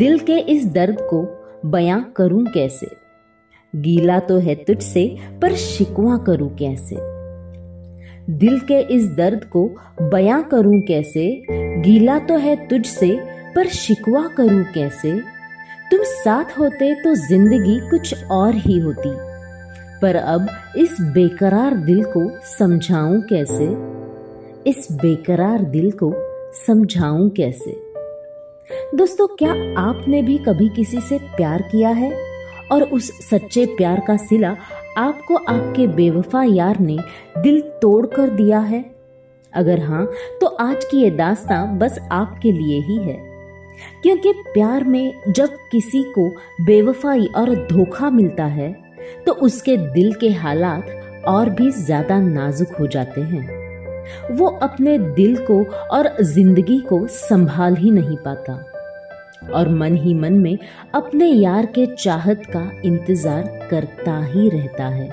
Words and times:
दिल 0.00 0.18
के 0.18 0.38
इस 0.38 0.66
दर्द 0.66 0.96
को 1.00 1.50
बयां 1.66 2.02
करूँ 2.02 2.46
कैसे? 2.46 2.86
गीला 3.76 4.18
तो 4.18 4.38
है 4.38 4.54
तुझसे, 4.54 5.16
पर 5.42 5.54
शिकवा 5.54 6.16
करूँ 6.16 6.56
कैसे? 6.56 6.96
दिल 8.32 8.60
के 8.60 8.80
इस 8.80 9.06
दर्द 9.06 9.44
को 9.44 9.70
बयां 10.02 10.42
करूँ 10.42 10.80
कैसे? 10.80 11.42
गीला 11.82 12.18
तो 12.18 12.36
है 12.36 12.68
तुझसे, 12.68 13.20
पर 13.56 13.66
शिकवा 13.66 14.26
करूँ 14.26 14.64
कैसे? 14.74 15.20
तुम 15.90 16.00
साथ 16.02 16.58
होते 16.58 16.94
तो 16.94 17.14
ज़िंदगी 17.14 17.90
कुछ 17.90 18.24
और 18.24 18.54
ही 18.54 18.78
होती। 18.78 19.10
पर 20.02 20.16
अब 20.16 20.48
इस 20.76 20.96
बेकरार 21.00 21.76
दिल 21.76 22.04
को 22.04 22.30
समझाऊं 22.58 23.20
कैसे? 23.20 23.66
इस 24.70 24.88
बेकरार 24.92 25.62
दिल 25.62 25.90
को 25.90 26.14
समझाऊं 26.66 27.28
कैसे? 27.28 27.89
दोस्तों, 28.70 29.26
क्या 29.28 29.50
आपने 29.78 30.22
भी 30.22 30.36
कभी 30.38 30.68
किसी 30.68 31.00
से 31.00 31.18
प्यार 31.36 31.62
किया 31.62 31.88
है? 31.90 32.12
और 32.72 32.82
उस 32.84 33.10
सच्चे 33.28 33.64
प्यार 33.66 34.02
का 34.06 34.16
सिला 34.16 34.54
आपको 34.98 35.36
आपके 35.36 35.86
बेवफा 35.86 36.42
यार 36.44 36.78
ने 36.80 36.96
दिल 37.38 37.60
तोड़ 37.82 38.06
कर 38.06 38.30
दिया 38.30 38.58
है? 38.60 38.84
अगर 39.52 39.80
हाँ 39.80 40.06
तो 40.40 40.46
आज 40.46 40.84
की 40.84 41.02
ये 41.02 41.10
दास्तां 41.10 41.78
बस 41.78 41.98
आपके 42.12 42.52
लिए 42.52 42.80
ही 42.80 42.96
है। 42.98 43.18
क्योंकि 44.02 44.32
प्यार 44.44 44.84
में 44.84 45.12
जब 45.28 45.56
किसी 45.72 46.02
को 46.12 46.28
बेवफाई 46.64 47.26
और 47.36 47.54
धोखा 47.66 48.10
मिलता 48.10 48.44
है 48.46 48.72
तो 49.26 49.32
उसके 49.32 49.76
दिल 49.94 50.12
के 50.12 50.30
हालात 50.30 51.24
और 51.28 51.50
भी 51.50 51.70
ज़्यादा 51.72 52.18
नाजुक 52.20 52.76
हो 52.80 52.86
जाते 52.86 53.20
हैं। 53.20 53.59
वो 54.30 54.46
अपने 54.62 54.98
दिल 54.98 55.36
को 55.36 55.64
और 55.64 56.16
ज़िंदगी 56.22 56.78
को 56.78 57.06
संभाल 57.06 57.76
ही 57.76 57.90
नहीं 57.90 58.16
पाता। 58.16 58.66
और 59.54 59.68
मन 59.68 59.94
ही 59.96 60.14
मन 60.14 60.32
में 60.32 60.58
अपने 60.94 61.26
यार 61.26 61.66
के 61.66 61.86
चाहत 61.86 62.42
का 62.46 62.70
इंतज़ार 62.84 63.68
करता 63.70 64.18
ही 64.24 64.48
रहता 64.48 64.86
है। 64.86 65.08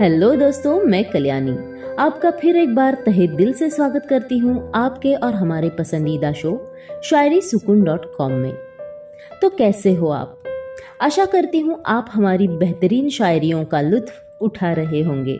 हेलो 0.00 0.34
दोस्तों, 0.36 0.80
मैं 0.80 1.04
कल्याणी। 1.04 1.56
आपका 1.98 2.30
फिर 2.30 2.56
एक 2.56 2.74
बार 2.74 2.94
तहे 3.06 3.26
दिल 3.26 3.52
से 3.52 3.70
स्वागत 3.70 4.06
करती 4.10 4.38
हूँ 4.38 4.72
आपके 4.74 5.14
और 5.14 5.34
हमारे 5.34 5.70
पसंदीदा 5.70 6.32
शो, 6.32 6.74
शायरी 7.04 7.40
सुकून 7.40 7.82
डॉट 7.84 8.04
कॉम 8.16 8.32
में। 8.32 8.52
तो 9.42 9.48
कैसे 9.48 9.94
हो 9.94 10.08
आप? 10.08 10.42
आशा 11.00 11.24
करती 11.24 11.60
हूँ 11.60 11.82
आप 11.86 12.06
हमारी 12.12 12.48
बेहतरीन 12.48 13.08
शायरियों 13.08 13.64
का 13.64 13.80
लुत्फ 13.80 14.22
उठा 14.40 14.72
रहे 14.72 15.02
होंगे। 15.02 15.38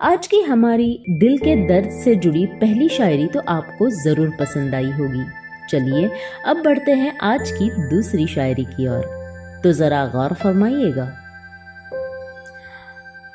आज 0.00 0.26
की 0.26 0.40
हमारी 0.40 1.04
दिल 1.10 1.38
के 1.38 1.54
दर्द 1.68 1.90
से 1.90 2.14
जुड़ी 2.14 2.46
पहली 2.46 2.88
शायरी 2.88 3.26
तो 3.26 3.40
आपको 3.48 3.90
ज़रूर 3.90 4.30
पसंद 4.40 4.74
आई 4.74 4.90
होगी। 4.90 5.24
चलिए, 5.70 6.10
अब 6.46 6.62
बढ़ते 6.64 6.92
हैं 6.92 7.18
आज 7.18 7.50
की 7.50 7.70
दूसरी 7.70 8.26
शायरी 8.26 8.64
की 8.64 8.88
ओर। 8.88 9.04
तो 9.64 9.72
जरा 9.72 10.06
गौर 10.06 10.34
फरमाइएगा। 10.34 11.04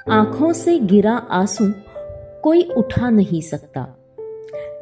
आँखों 0.10 0.54
से 0.54 0.80
गिरा 0.80 1.16
आँसू 1.32 1.72
कोई 2.44 2.64
उठा 2.64 3.10
नहीं 3.10 3.42
सकता। 3.42 3.88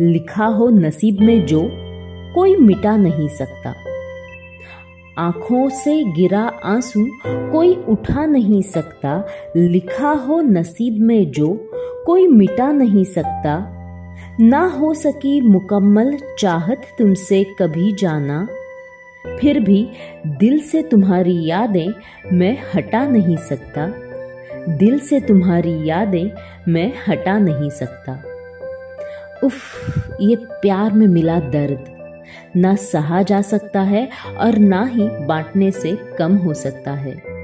लिखा 0.02 0.46
हो 0.46 0.70
नसीब 0.70 1.20
में 1.20 1.46
जो 1.46 1.62
कोई 2.34 2.56
मिटा 2.56 2.98
नहीं 2.98 3.28
सकता। 3.28 3.74
आँखों 5.18 5.70
से 5.70 6.04
गिरा 6.04 6.52
आँसू 6.64 7.08
कोई 7.28 7.76
उठा 7.76 8.26
नहीं 8.26 8.62
सकता, 8.62 9.28
लिखा 9.56 10.10
हो 10.10 10.42
नसीब 10.42 11.04
में 11.04 11.32
जो 11.32 11.72
कोई 12.06 12.28
मिटा 12.28 12.72
नहीं 12.72 13.04
सकता। 13.04 13.74
ना 14.40 14.66
हो 14.66 14.94
सकी 14.94 15.42
मुकम्मल 15.42 16.18
चाहत 16.40 16.82
तुमसे 17.00 17.44
कभी 17.60 17.94
जाना। 17.94 18.48
फिर 19.40 19.60
भी 19.60 19.90
दिल 20.28 20.60
से 20.60 20.82
तुम्हारी 20.82 21.50
यादें 21.50 21.94
मैं 22.38 22.58
हटा 22.76 23.06
नहीं 23.06 23.38
सकता। 23.38 23.88
दिल 24.70 25.00
से 25.00 25.20
तुम्हारी 25.20 25.90
यादें 25.90 26.32
मैं 26.72 26.94
हटा 27.08 27.40
नहीं 27.40 27.70
सकता। 27.70 28.24
उफ, 29.44 29.62
ये 30.22 30.36
प्यार 30.36 30.94
में 30.94 31.08
मिला 31.08 31.40
दर्द। 31.40 31.97
ना 32.58 32.76
सहा 32.76 33.22
जा 33.22 33.42
सकता 33.42 33.82
है 33.82 34.10
और 34.38 34.58
ना 34.58 34.86
ही 34.86 35.10
बांटने 35.26 35.72
से 35.72 35.98
कम 36.18 36.36
हो 36.36 36.54
सकता 36.54 36.92
है। 36.92 37.38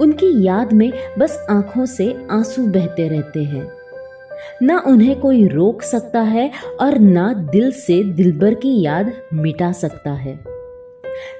उनकी 0.00 0.44
याद 0.44 0.72
में 0.72 0.92
बस 1.18 1.46
आँखों 1.50 1.86
से 1.86 2.26
आँसू 2.30 2.66
बहते 2.66 3.08
रहते 3.08 3.44
हैं। 3.44 3.70
ना 4.62 4.82
उन्हें 4.86 5.20
कोई 5.20 5.48
रोक 5.48 5.82
सकता 5.82 6.20
है 6.20 6.50
और 6.80 6.98
ना 6.98 7.32
दिल 7.32 7.72
से 7.72 8.04
दिलबर 8.04 8.54
की 8.54 8.82
याद 8.82 9.12
मिटा 9.34 9.72
सकता 9.72 10.12
है। 10.12 10.44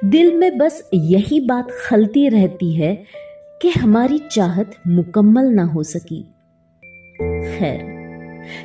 दिल 0.04 0.36
में 0.36 0.58
बस 0.58 0.90
यही 0.94 1.40
बात 1.40 1.68
खलती 1.70 2.28
रहती 2.28 2.74
है 2.74 3.04
कि 3.62 3.70
हमारी 3.70 4.18
चाहत 4.32 4.70
मुकम्मल 4.86 5.44
ना 5.44 5.64
हो 5.64 5.82
सकी। 5.82 6.34
खैर। 7.22 7.97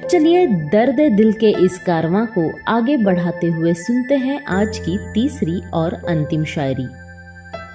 चलिए 0.09 0.45
दर्द 0.47 0.99
दिल 1.15 1.31
के 1.33 1.49
इस 1.65 1.77
कारवां 1.77 2.25
को 2.37 2.49
आगे 2.67 2.97
बढ़ाते 2.97 3.47
हुए 3.47 3.73
सुनते 3.73 4.15
हैं 4.15 4.43
आज 4.45 4.77
की 4.77 4.97
तीसरी 5.13 5.59
और 5.73 5.93
अंतिम 5.93 6.43
शायरी। 6.45 6.87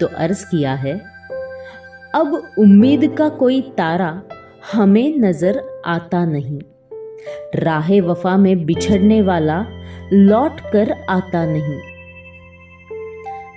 तो 0.01 0.07
अर्ज़ 0.17 0.45
किया 0.45 0.75
है, 0.75 0.95
अब 2.15 2.43
उम्मीद 2.59 3.15
का 3.19 3.29
कोई 3.29 3.61
तारा 3.77 4.11
हमें 4.73 5.19
नज़र 5.19 5.63
आता 5.87 6.25
नहीं। 6.25 6.61
राह 7.55 7.91
वफा 8.01 8.37
में 8.37 8.65
बिछड़ने 8.67 9.21
वाला 9.23 9.65
लौट 10.13 10.61
कर 10.73 10.93
आता 11.09 11.45
नहीं। 11.47 11.79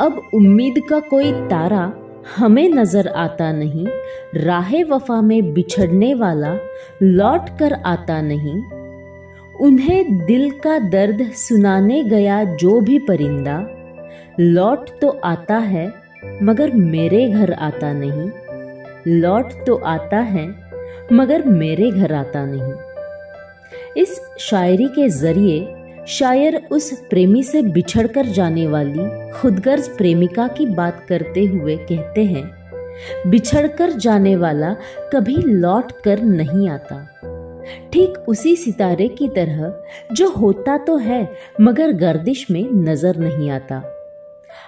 अब 0.02 0.22
उम्मीद 0.34 0.82
का 0.90 1.00
कोई 1.00 1.32
तारा 1.48 1.92
हमें 2.38 2.70
नज़र 2.70 3.08
आता 3.08 3.52
नहीं, 3.52 3.88
राह 4.36 4.72
वफा 4.90 5.22
में 5.22 5.54
बिछड़ने 5.54 6.14
वाला 6.14 6.58
लौट 7.04 7.50
कर 7.60 7.74
आता 7.74 8.22
नहीं। 8.22 8.62
उन्हें 9.56 10.26
दिल 10.26 10.52
का 10.52 10.80
दर्द 10.80 11.32
सुनाने 11.32 12.04
गया 12.04 12.44
जो 12.44 12.80
भी 12.82 13.00
परिंदा। 13.00 13.68
लौट 14.40 14.90
तो 15.02 15.10
आता 15.24 15.58
है, 15.58 15.94
मगर 16.44 16.72
मेरे 16.72 17.28
घर 17.30 17.54
आता 17.54 17.94
नहीं। 17.94 18.30
लौट 19.08 19.52
तो 19.66 19.76
आता 19.76 20.18
है, 20.18 20.48
मगर 21.14 21.46
मेरे 21.46 21.92
घर 21.92 22.14
आता 22.14 22.46
नहीं। 22.46 22.74
इस 23.98 24.22
शायरी 24.40 24.88
के 24.88 25.10
ज़रिए 25.10 25.60
शायर 26.12 26.56
उस 26.72 26.92
प्रेमी 27.10 27.42
से 27.44 27.62
बिछड़कर 27.64 28.26
जाने 28.28 28.66
वाली 28.68 29.04
खुदगर्ज 29.32 29.88
प्रेमिका 29.98 30.48
की 30.48 30.66
बात 30.68 31.06
करते 31.10 31.46
हुए 31.46 31.76
कहते 31.82 32.24
हैं, 32.26 32.44
बिछड़कर 33.28 33.92
जाने 33.96 34.36
वाला 34.36 34.74
कभी 35.14 35.36
लौट 35.38 35.92
कर 36.04 36.22
नहीं 36.22 36.68
आता। 36.70 36.98
ठीक 37.94 38.18
उसी 38.28 38.56
सितारे 38.56 39.08
की 39.10 39.28
तरह, 39.30 39.72
जो 40.12 40.30
होता 40.32 40.78
तो 40.80 40.98
है, 40.98 41.28
मगर 41.62 41.92
गर्दिश 41.94 42.46
में 42.52 42.64
नज़र 42.82 43.18
नहीं 43.18 43.50
आता। 43.52 43.82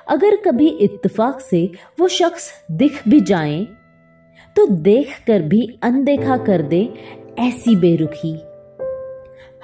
अगर 0.07 0.35
कभी 0.45 0.67
इत्तेफाक 0.79 1.39
से 1.41 1.69
वो 1.99 2.07
शख्स 2.09 2.51
दिख 2.71 3.01
भी 3.07 3.19
जाए 3.21 3.59
तो 4.55 4.65
देख 4.67 5.15
कर 5.27 5.41
भी 5.43 5.61
अनदेखा 5.83 6.37
कर 6.39 6.61
दे 6.63 6.87
ऐसी 7.39 7.75
बेरुखी। 7.75 8.35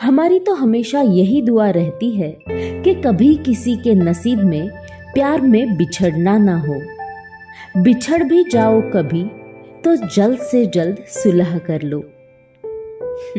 हमारी 0.02 0.40
तो 0.40 0.54
हमेशा 0.54 1.02
यही 1.02 1.42
दुआ 1.42 1.70
रहती 1.70 2.12
है 2.12 2.38
कि 2.50 2.94
कभी 2.94 3.36
किसी 3.36 3.76
के 3.76 3.96
नसीब 3.96 4.40
में 4.40 4.70
प्यार 5.14 5.42
में 5.42 5.78
बिछड़ना 5.78 6.38
ना 6.38 6.60
हो। 6.60 6.82
बिछड़ 7.84 8.24
भी 8.24 8.44
जाओ 8.44 8.82
कभी 8.82 9.24
तो 9.84 9.96
जल्द 9.96 10.40
से 10.40 10.66
जल्द 10.66 11.04
सुलह 11.08 11.58
कर 11.58 11.82
लो। 11.82 12.00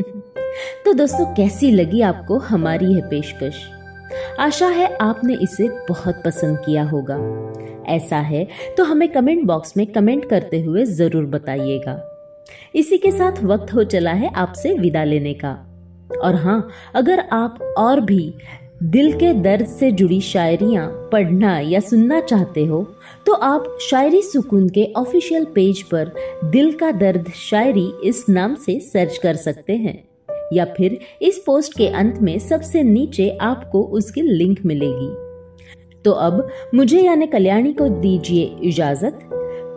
तो 0.85 0.93
दोस्तों, 0.93 1.35
कैसी 1.35 1.71
लगी 1.71 2.01
आपको 2.01 2.39
हमारी 2.39 2.87
यह 2.87 3.01
पेशकश? 3.01 3.71
आशा 4.39 4.69
है 4.69 4.99
आपने 5.01 5.35
इसे 5.35 5.87
बहुत 5.89 6.23
पसंद 6.25 6.59
किया 6.59 6.83
होगा। 6.83 7.19
ऐसा 7.89 8.17
है 8.17 8.49
तो 8.77 8.85
हमें 8.85 9.09
कमेंट 9.09 9.45
बॉक्स 9.45 9.77
में 9.77 9.87
कमेंट 9.87 10.29
करते 10.29 10.61
हुए 10.61 10.85
ज़रूर 10.85 11.25
बताइएगा। 11.25 12.21
इसी 12.75 12.99
के 12.99 13.11
साथ 13.11 13.45
वक्त 13.45 13.75
हो 13.75 13.85
चला 13.85 14.11
है 14.11 14.31
आपसे 14.35 14.75
विदा 14.75 15.05
लेने 15.05 15.35
का। 15.35 15.70
और 16.17 16.35
हाँ 16.35 16.69
अगर 16.95 17.21
आप 17.33 17.59
और 17.79 18.01
भी 18.01 18.35
दिल 18.83 19.13
के 19.13 19.33
दर्द 19.35 19.67
से 19.67 19.91
जुड़ी 19.93 20.21
शायरियाँ 20.21 20.87
पढ़ना 21.13 21.59
या 21.61 21.81
सुनना 21.81 22.21
चाहते 22.21 22.65
हो 22.67 22.83
तो 23.27 23.33
आप 23.33 23.79
शायरी 23.91 24.23
सुकून 24.23 24.69
के 24.69 24.93
ऑफिशियल 24.97 25.45
पेज 25.45 25.83
पर 25.83 26.13
दिल 26.45 26.73
का 26.73 26.91
दर्द 26.91 27.31
शायरी 27.35 27.93
इस 28.05 28.25
नाम 28.29 28.55
से 28.55 28.79
सर्च 28.81 29.19
कर 29.19 29.37
सकते 29.37 29.73
हैं। 29.73 30.03
या 30.53 30.65
फिर 30.65 30.99
इस 31.23 31.43
पोस्ट 31.47 31.77
के 31.77 31.89
अंत 31.89 32.19
में 32.23 32.39
सबसे 32.39 32.83
नीचे 32.83 33.29
आपको 33.41 33.83
उसकी 33.83 34.23
लिंक 34.23 34.65
मिलेगी। 34.67 35.11
तो 36.05 36.11
अब 36.11 36.49
मुझे 36.75 37.03
यानी 37.03 37.27
कल्याणी 37.27 37.73
को 37.73 37.89
दीजिए 37.89 38.57
इजाज़त। 38.63 39.21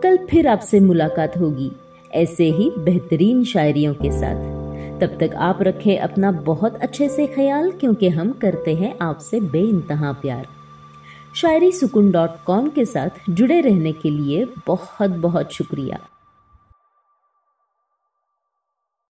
कल 0.02 0.16
फिर 0.30 0.48
आपसे 0.48 0.80
मुलाकात 0.80 1.36
होगी, 1.36 1.70
ऐसे 2.14 2.44
ही 2.44 2.70
बेहतरीन 2.78 3.44
शायरियों 3.44 3.94
के 3.94 4.10
साथ। 4.12 4.63
तब 5.04 5.16
तक 5.20 5.34
आप 5.34 5.62
रखें 5.62 5.98
अपना 5.98 6.30
बहुत 6.32 6.76
अच्छे 6.76 7.08
से 7.08 7.26
ख्याल, 7.26 7.70
क्योंकि 7.70 8.08
हम 8.08 8.32
करते 8.32 8.74
हैं 8.74 8.94
आपसे 9.02 9.40
बे 9.40 9.60
इंतहा 9.60 10.12
प्यार। 10.12 10.46
शायरी 11.34 11.72
सुकून 11.72 12.10
डॉट 12.10 12.30
कॉम 12.46 12.68
के 12.68 12.84
साथ 12.84 13.30
जुड़े 13.30 13.60
रहने 13.60 13.92
के 13.92 14.10
लिए 14.10 14.44
बहुत 14.66 15.10
बहुत 15.10 15.52
शुक्रिया। 15.52 15.98